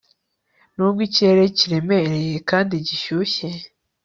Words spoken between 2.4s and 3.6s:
kandi gishyushye